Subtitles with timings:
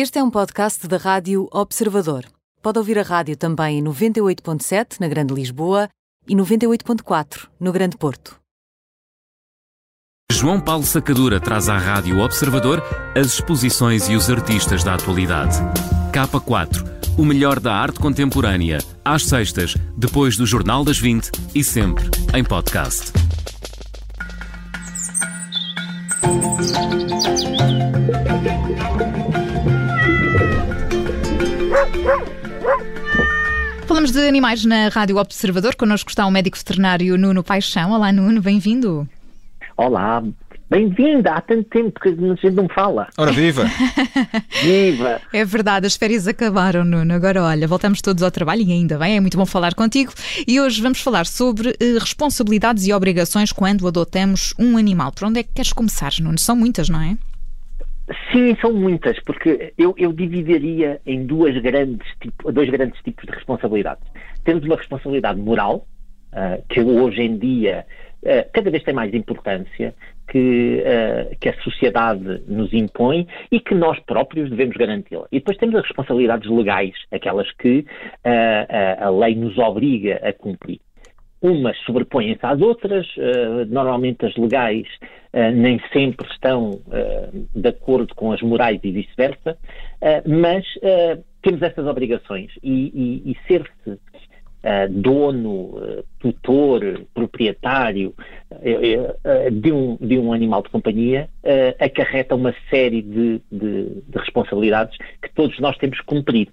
[0.00, 2.24] Este é um podcast da Rádio Observador.
[2.62, 5.88] Pode ouvir a rádio também em 98.7 na Grande Lisboa
[6.24, 8.38] e 98.4 no Grande Porto.
[10.30, 12.80] João Paulo Sacadura traz à Rádio Observador
[13.12, 15.56] as exposições e os artistas da atualidade.
[16.12, 22.08] K4, o melhor da arte contemporânea, às sextas, depois do Jornal das 20 e sempre
[22.32, 23.12] em podcast.
[33.86, 35.76] Falamos de animais na Rádio Observador.
[35.76, 37.92] Connosco está o médico veterinário Nuno Paixão.
[37.92, 39.08] Olá, Nuno, bem-vindo.
[39.76, 40.22] Olá,
[40.68, 41.34] bem-vinda.
[41.34, 43.06] Há tanto tempo que a gente não fala.
[43.16, 43.64] Ora, viva!
[44.60, 45.20] Viva!
[45.32, 47.14] É verdade, as férias acabaram, Nuno.
[47.14, 50.12] Agora, olha, voltamos todos ao trabalho e ainda bem, é muito bom falar contigo.
[50.48, 55.12] E hoje vamos falar sobre eh, responsabilidades e obrigações quando adotamos um animal.
[55.12, 56.38] Por onde é que queres começar, Nuno?
[56.38, 57.16] São muitas, não é?
[58.32, 63.32] Sim, são muitas, porque eu, eu dividiria em duas grandes tipo, dois grandes tipos de
[63.32, 64.02] responsabilidades.
[64.44, 65.86] Temos uma responsabilidade moral,
[66.32, 67.84] uh, que hoje em dia
[68.22, 69.94] uh, cada vez tem mais importância,
[70.26, 75.26] que, uh, que a sociedade nos impõe e que nós próprios devemos garanti-la.
[75.30, 77.84] E depois temos as responsabilidades legais, aquelas que
[78.24, 80.80] a lei nos obriga a cumprir
[81.40, 84.86] umas sobrepõem-se às outras, uh, normalmente as legais
[85.32, 89.56] uh, nem sempre estão uh, de acordo com as morais e vice-versa,
[90.26, 90.64] mas
[91.42, 93.98] temos essas obrigações e, e, e ser-se
[94.90, 98.14] dono, tutor, proprietário
[99.50, 101.28] de, um, de um animal de companhia
[101.80, 106.48] acarreta uma série de, de, de responsabilidades que todos nós temos que cumprir.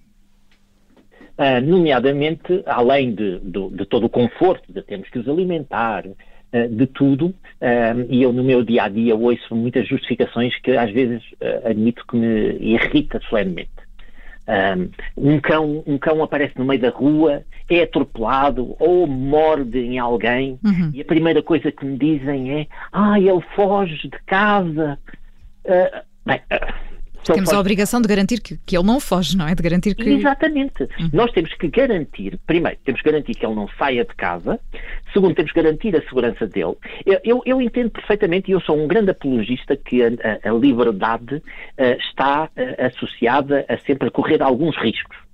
[1.38, 6.70] Uh, nomeadamente, além de, de, de, todo o conforto de termos que os alimentar, uh,
[6.70, 10.90] de tudo, uh, e eu no meu dia a dia ouço muitas justificações que às
[10.92, 11.22] vezes
[11.66, 13.70] admito que me irrita solenemente.
[15.18, 20.58] Um cão, um cão aparece no meio da rua, é atropelado ou morde em alguém,
[20.64, 20.92] uhum.
[20.94, 24.98] e a primeira coisa que me dizem é: Ah, ele foge de casa.
[26.26, 26.40] bem,
[27.34, 29.56] temos a obrigação de garantir que, que, ele não foge, não é?
[29.56, 30.10] De garantir que.
[30.10, 30.84] Exatamente.
[30.84, 31.10] Uhum.
[31.14, 34.60] Nós temos que garantir, primeiro, temos que garantir que ele não saia de casa,
[35.14, 36.76] segundo, temos que garantir a segurança dele.
[37.06, 40.54] Eu, eu, eu entendo perfeitamente, e eu sou um grande apologista, que a, a, a
[40.54, 41.42] liberdade uh,
[42.00, 45.25] está uh, associada a sempre correr alguns riscos.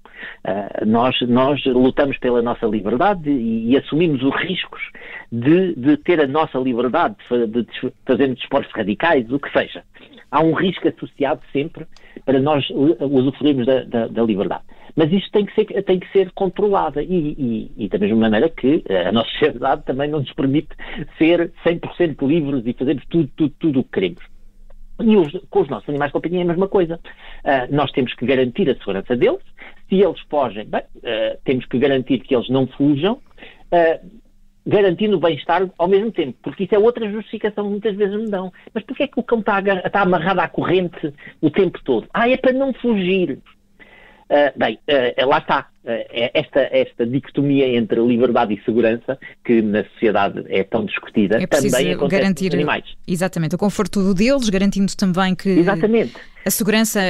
[0.45, 4.81] Uh, nós, nós lutamos pela nossa liberdade e, e assumimos os riscos
[5.31, 9.83] de, de, ter a nossa liberdade, de, de fazermos esportes radicais, o que seja
[10.31, 11.85] há um risco associado sempre
[12.25, 14.63] para nós usufruirmos da, da, da liberdade.
[14.95, 18.49] Mas isto tem que ser, tem que ser controlado e, e, e, da mesma maneira
[18.49, 20.69] que a nossa sociedade também não nos permite
[21.17, 24.23] ser 100% livres e fazermos tudo, tudo, tudo o que queremos.
[25.01, 26.99] E os, com os nossos animais de companhia é a mesma coisa.
[27.43, 29.41] Uh, nós temos que garantir a segurança deles.
[29.91, 33.19] Se eles fogem, bem, uh, temos que garantir que eles não fujam.
[33.73, 34.21] Uh,
[34.65, 38.29] garantindo o bem-estar ao mesmo tempo, porque isso é outra justificação que muitas vezes me
[38.29, 38.53] dão.
[38.73, 42.07] Mas porquê é que o cão está, está amarrado à corrente o tempo todo?
[42.13, 43.39] Ah, é para não fugir.
[44.31, 45.67] Uh, bem, uh, lá está.
[45.83, 51.45] Uh, esta, esta dicotomia entre liberdade e segurança, que na sociedade é tão discutida, é
[51.45, 52.85] também acontece garantir, nos animais.
[53.05, 56.13] Exatamente, o conforto deles, garantindo também que exatamente.
[56.45, 57.01] a segurança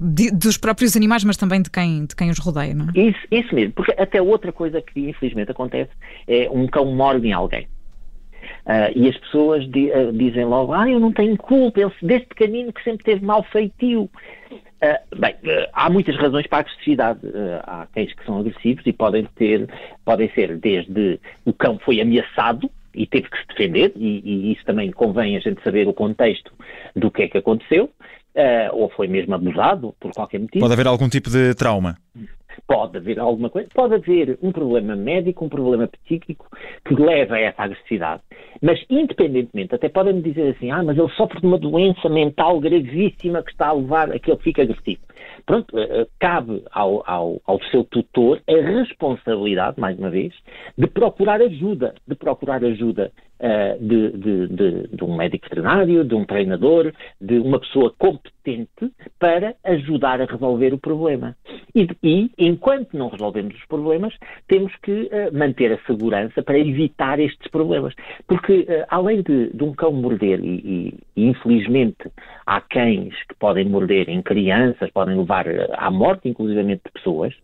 [0.00, 2.98] de, dos próprios animais, mas também de quem, de quem os rodeia, não é?
[2.98, 5.90] Isso, isso mesmo, porque até outra coisa que infelizmente acontece
[6.26, 7.68] é um cão morde em alguém.
[8.64, 12.26] Uh, e as pessoas di, uh, dizem logo, ah, eu não tenho culpa, ele desde
[12.26, 14.08] pequenino que sempre teve mal feitio.
[14.82, 15.34] Uh, bem,
[15.72, 17.20] há muitas razões para a agressividade.
[17.62, 19.68] há cães que são agressivos e podem ter,
[20.04, 24.64] podem ser desde o cão foi ameaçado e teve que se defender, e, e isso
[24.64, 26.52] também convém a gente saber o contexto
[26.94, 27.90] do que é que aconteceu,
[28.72, 30.60] ou foi mesmo abusado por qualquer motivo.
[30.60, 31.96] Pode haver algum tipo de trauma.
[32.66, 36.46] Pode haver alguma coisa, pode haver um problema médico, um problema psíquico
[36.84, 38.22] que leva a essa agressividade.
[38.62, 43.42] Mas, independentemente, até podem-me dizer assim: ah, mas ele sofre de uma doença mental gravíssima
[43.42, 45.00] que está a levar a que ele fique agressivo.
[45.46, 50.32] Pronto, eh, eh, cabe ao, ao, ao seu tutor a responsabilidade, mais uma vez,
[50.76, 56.14] de procurar ajuda, de procurar ajuda uh, de, de, de, de um médico veterinário, de
[56.14, 61.36] um treinador, de uma pessoa competente para ajudar a resolver o problema.
[61.74, 64.14] E, e, enquanto não resolvemos os problemas,
[64.46, 67.94] temos que uh, manter a segurança para evitar estes problemas.
[68.26, 72.10] Porque, uh, além de, um cão morder, e, e, infelizmente
[72.46, 77.34] há cães que podem morder em crianças, podem levar à morte, inclusivamente, de pessoas,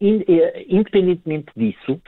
[0.00, 2.00] independentemente disso,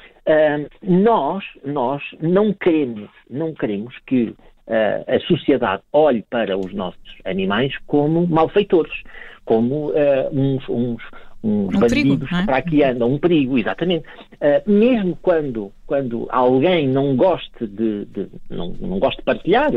[0.82, 4.34] nós, nós não queremos, não queremos que
[4.66, 9.02] a sociedade olhe para os nossos animais como malfeitores,
[9.44, 9.92] como
[10.32, 11.02] uns, uns,
[11.42, 12.44] uns um bandidos perigo, é?
[12.44, 14.04] para aqui andam, um perigo, exatamente.
[14.34, 19.70] Uh, mesmo quando, quando alguém não goste de, de, não, não goste de partilhar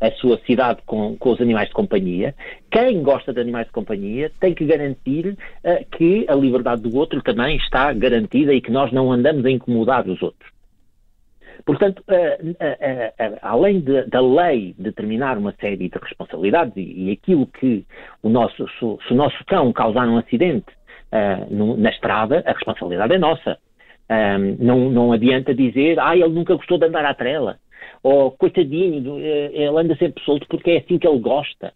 [0.00, 2.34] a sua cidade com, com os animais de companhia,
[2.70, 5.28] quem gosta de animais de companhia tem que garantir
[5.64, 9.50] uh, que a liberdade do outro também está garantida e que nós não andamos a
[9.50, 10.56] incomodar os outros.
[11.64, 17.84] Portanto, uh, além de, da lei determinar uma série de responsabilidades e, e aquilo que
[18.22, 20.75] o nosso, se, se, o nosso cão causar um acidente
[21.50, 23.58] no, na estrada, a responsabilidade é nossa.
[24.58, 27.58] não, não adianta dizer, ah, ele nunca gostou de andar à trela,
[28.02, 31.72] ou coitadinho, ele anda sempre solto porque é assim que ele gosta.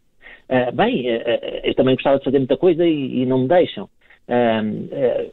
[0.75, 1.07] bem,
[1.65, 3.89] eu também gostava de fazer muita coisa e, e não me deixam.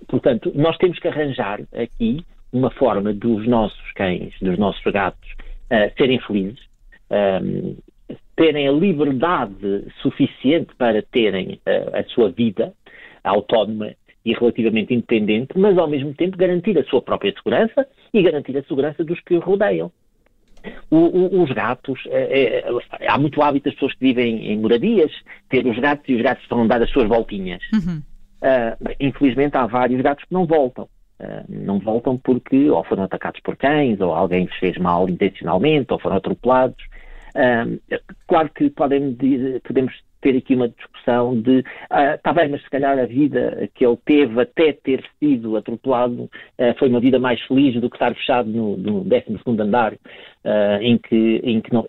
[0.07, 5.29] portanto, nós temos que arranjar aqui uma forma dos nossos cães, dos nossos gatos,
[5.71, 6.59] uh, serem felizes,
[7.11, 7.75] um,
[8.35, 12.73] terem a liberdade suficiente para terem uh, a sua vida
[13.23, 13.93] autónoma
[14.27, 18.63] e relativamente independente, mas ao mesmo tempo garantir a sua própria segurança e garantir a
[18.63, 19.91] segurança dos que o rodeiam.
[20.91, 25.11] O, o, os gatos, é, é, há muito hábito das pessoas que vivem em moradias
[25.49, 27.61] ter os gatos e os gatos estão dar as suas voltinhas.
[27.73, 28.01] Uhum.
[28.41, 30.89] Uh, infelizmente há vários gatos que não voltam.
[31.19, 35.93] Uh, não voltam porque ou foram atacados por cães, ou alguém lhes fez mal intencionalmente,
[35.93, 36.83] ou foram atropelados.
[37.33, 37.79] Uh,
[38.27, 39.15] claro que podem,
[39.63, 39.93] podemos
[40.31, 41.63] ter aqui uma discussão de
[42.15, 46.29] está uh, bem, mas se calhar a vida que ele teve até ter sido atropelado
[46.77, 49.93] foi uma vida mais feliz do que estar fechado no, no 12 andar,
[50.81, 51.87] em que, em que não.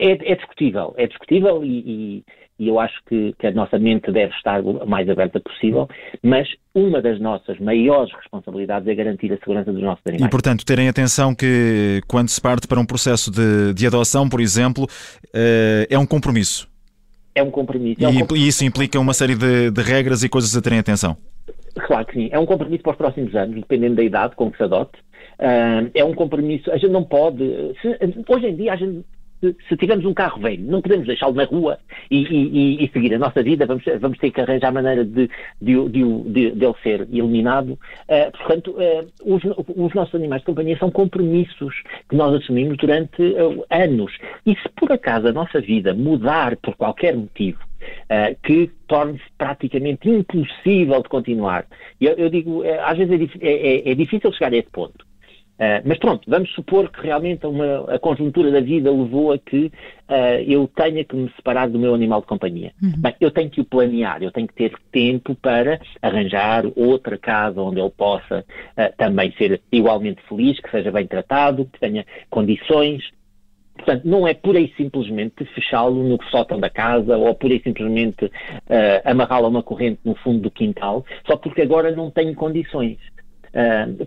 [0.00, 2.24] É, é discutível, é discutível e, e
[2.58, 5.88] e eu acho que, que, a nossa mente deve estar o mais aberta possível,
[6.22, 10.26] mas uma das nossas maiores responsabilidades é garantir a segurança dos nossos animais.
[10.26, 14.40] E, portanto, terem atenção que quando se parte para um processo de, de adoção, por
[14.40, 16.67] exemplo, uh, é um compromisso.
[17.38, 18.04] É um compromisso.
[18.04, 18.46] É um e, compromisso.
[18.46, 21.16] e, isso implica uma série de, de regras e coisas a terem atenção.
[21.86, 22.28] Claro que sim.
[22.32, 24.98] É um compromisso para os próximos anos, dependendo da idade com que se adote.
[25.38, 26.70] Uh, é um compromisso.
[26.72, 27.44] A gente não pode.
[27.80, 27.96] Se,
[28.28, 29.04] hoje em dia, a gente
[29.40, 31.78] se tivermos um carro velho, não podemos deixá-lo na rua
[32.10, 35.30] e, e, e, seguir a nossa vida, vamos, vamos ter que arranjar maneira de,
[35.60, 37.72] de, de, de, ele ser eliminado.
[37.72, 43.22] Uh, portanto, uh, os, os, nossos animais de companhia são compromissos que nós assumimos durante
[43.22, 44.12] uh, anos.
[44.44, 47.58] E se por acaso a nossa vida mudar por qualquer motivo,
[48.42, 51.64] que torne-se praticamente impossível de continuar.
[52.00, 55.06] Eu, eu digo, às vezes é, é, é, difícil chegar a esse ponto.
[55.58, 59.66] Uh, mas pronto, vamos supor que realmente uma, a conjuntura da vida levou a que
[59.66, 62.72] uh, eu tenha que me separar do meu animal de companhia.
[62.80, 62.92] Uhum.
[62.96, 67.60] Bem, eu tenho que o planear, eu tenho que ter tempo para arranjar outra casa
[67.60, 73.02] onde ele possa uh, também ser igualmente feliz, que seja bem tratado, que tenha condições.
[73.74, 78.28] Portanto, não é pura e simplesmente fechá-lo no sótão da casa ou pura e simplesmente
[79.04, 82.98] amarrá-lo a uma corrente no fundo do quintal, só porque agora não tenho condições.
[83.54, 84.04] Uh,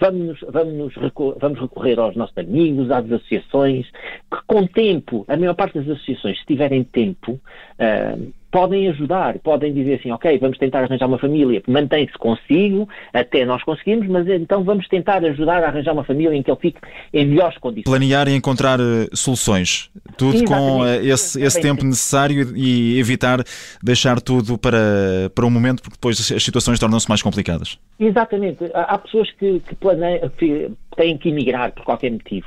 [0.00, 0.94] vamos, vamos,
[1.40, 3.86] vamos recorrer aos nossos amigos, às associações,
[4.30, 9.72] que com tempo, a maior parte das associações, se tiverem tempo, uh, podem ajudar, podem
[9.72, 14.28] dizer assim, ok, vamos tentar arranjar uma família que mantém-se consigo, até nós conseguimos, mas
[14.28, 16.78] então vamos tentar ajudar a arranjar uma família em que ele fique
[17.12, 17.84] em melhores condições.
[17.84, 20.48] Planear e encontrar uh, soluções, tudo Exatamente.
[20.48, 23.42] com uh, esse, esse tempo necessário e evitar
[23.82, 27.78] deixar tudo para, para um momento, porque depois as situações tornam-se mais complicadas.
[27.98, 28.64] Exatamente.
[28.74, 32.46] Há pessoas que, que, planeiam, que têm que emigrar por qualquer motivo.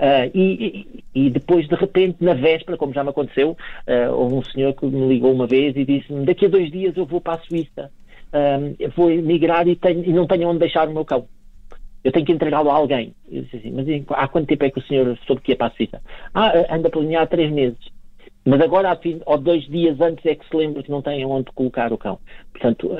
[0.00, 4.42] Uh, e, e, depois, de repente, na véspera, como já me aconteceu, uh, houve um
[4.42, 7.34] senhor que me ligou uma vez e disse-me: Daqui a dois dias eu vou para
[7.34, 7.90] a Suíça,
[8.32, 11.26] uh, vou emigrar e, tenho, e, não tenho onde deixar o meu cão.
[12.02, 13.14] Eu tenho que entregá-lo a alguém.
[13.30, 15.66] Eu disse assim: Mas há quanto tempo é que o senhor soube que ia para
[15.66, 16.00] a Suíça?
[16.32, 17.78] Ah, anda a planear há três meses.
[18.42, 21.92] Mas agora, ou dois dias antes, é que se lembra que não tem onde colocar
[21.92, 22.18] o cão.
[22.52, 22.90] Portanto,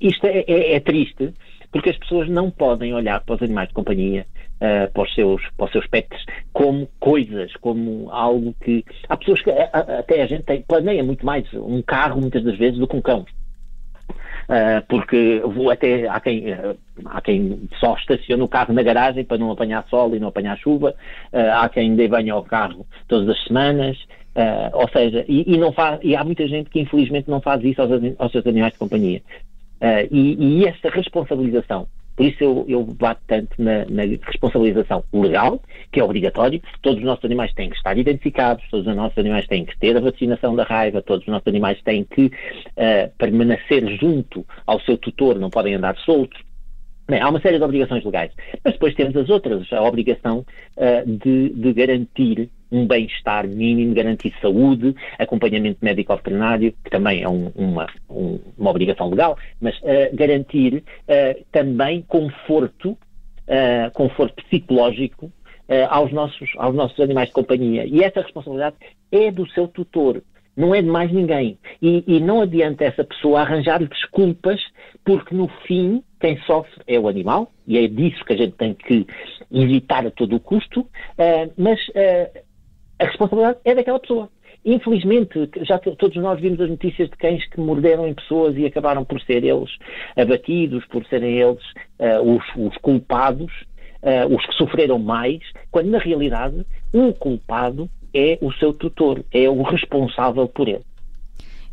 [0.00, 1.34] isto é, é, é triste,
[1.70, 4.26] porque as pessoas não podem olhar para os animais de companhia,
[4.60, 8.84] uh, para, os seus, para os seus pets, como coisas, como algo que.
[9.08, 12.78] Há pessoas que até a gente tem, planeia muito mais um carro, muitas das vezes,
[12.78, 13.24] do que um cão.
[14.50, 19.24] Uh, porque vou até há quem, uh, há quem só estaciona o carro na garagem
[19.24, 20.92] para não apanhar sol e não apanhar chuva,
[21.32, 23.96] uh, há quem dê banho ao carro todas as semanas,
[24.72, 27.80] ou seja, e, e, não faz, e há muita gente que infelizmente não faz isso
[27.80, 29.20] aos, aos seus animais de companhia.
[30.10, 31.86] E, e, esta responsabilização,
[32.20, 35.58] por isso eu, eu bato tanto na, na, responsabilização legal,
[35.90, 39.46] que é obrigatório, todos os nossos animais têm que estar identificados, todos os nossos animais
[39.46, 43.88] têm que ter a vacinação da raiva, todos os nossos animais têm que uh, permanecer
[43.96, 46.38] junto ao seu tutor, não podem andar soltos.
[47.08, 50.44] Bem, há uma série de obrigações legais, mas depois temos as outras, a obrigação
[50.76, 57.28] uh, de, de, garantir um bem-estar mínimo, garantir saúde, acompanhamento médico veterinário, que também é
[57.28, 62.96] um, uma, um, uma obrigação legal, mas uh, garantir uh, também conforto,
[63.94, 65.32] conforto psicológico
[65.88, 67.84] aos, nossos, aos nossos animais de companhia.
[67.84, 68.76] E essa responsabilidade
[69.10, 70.22] é do seu tutor
[70.56, 71.58] não é de mais ninguém.
[71.80, 74.60] E, e, não adianta essa pessoa arranjar desculpas,
[75.04, 78.74] porque no fim quem sofre é o animal, e é disso que a gente tem
[78.74, 79.06] que
[79.50, 82.40] evitar a todo o custo, uh, mas uh,
[83.00, 84.28] a responsabilidade é daquela pessoa.
[84.64, 89.04] Infelizmente, já todos nós vimos as notícias de cães que morderam em pessoas e acabaram
[89.04, 89.70] por ser eles
[90.16, 91.64] abatidos, por serem eles
[91.98, 93.50] uh, os, os, culpados,
[94.30, 95.40] os que sofreram mais,
[95.70, 100.84] quando na realidade o culpado é o seu tutor, é o responsável por ele.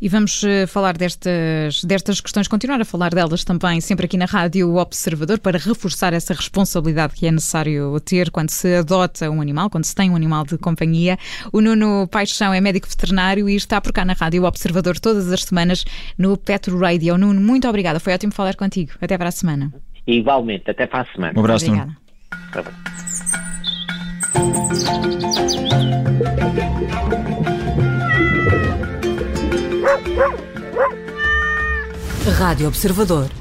[0.00, 4.26] E vamos eh, falar destas, destas questões, continuar a falar delas também, sempre aqui na
[4.26, 9.68] Rádio Observador, para reforçar essa responsabilidade que é necessário ter quando se adota um animal,
[9.68, 11.18] quando se tem um animal de companhia.
[11.52, 15.42] O Nuno Paixão é médico veterinário e está por cá na Rádio Observador todas as
[15.42, 15.84] semanas
[16.16, 17.18] no Petro Radio.
[17.18, 18.92] Nuno, muito obrigada, foi ótimo falar contigo.
[19.00, 19.72] Até para a semana.
[20.06, 21.32] Igualmente, até para a semana.
[21.36, 21.96] Um abraço, Nuno.
[32.38, 33.38] Rádio Observador.